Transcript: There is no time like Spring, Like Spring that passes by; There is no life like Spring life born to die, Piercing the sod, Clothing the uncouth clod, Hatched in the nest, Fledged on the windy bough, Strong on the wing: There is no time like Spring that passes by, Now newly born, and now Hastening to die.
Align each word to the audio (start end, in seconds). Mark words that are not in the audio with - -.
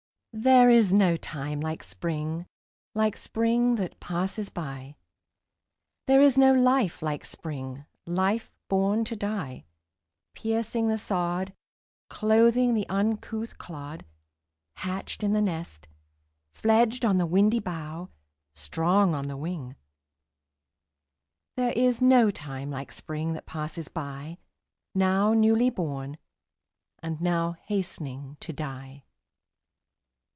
There 0.33 0.69
is 0.69 0.93
no 0.93 1.17
time 1.17 1.59
like 1.59 1.83
Spring, 1.83 2.45
Like 2.95 3.17
Spring 3.17 3.75
that 3.75 3.99
passes 3.99 4.49
by; 4.49 4.95
There 6.07 6.21
is 6.21 6.37
no 6.37 6.53
life 6.53 7.01
like 7.01 7.25
Spring 7.25 7.83
life 8.05 8.49
born 8.69 9.03
to 9.05 9.15
die, 9.17 9.65
Piercing 10.33 10.87
the 10.87 10.97
sod, 10.97 11.51
Clothing 12.09 12.73
the 12.75 12.87
uncouth 12.87 13.57
clod, 13.57 14.05
Hatched 14.77 15.21
in 15.21 15.33
the 15.33 15.41
nest, 15.41 15.89
Fledged 16.53 17.03
on 17.03 17.17
the 17.17 17.25
windy 17.25 17.59
bough, 17.59 18.07
Strong 18.55 19.13
on 19.13 19.27
the 19.27 19.35
wing: 19.37 19.75
There 21.57 21.73
is 21.73 22.01
no 22.01 22.31
time 22.31 22.69
like 22.69 22.93
Spring 22.93 23.33
that 23.33 23.45
passes 23.45 23.89
by, 23.89 24.37
Now 24.95 25.33
newly 25.33 25.69
born, 25.69 26.17
and 27.03 27.19
now 27.19 27.57
Hastening 27.67 28.37
to 28.39 28.53
die. 28.53 29.03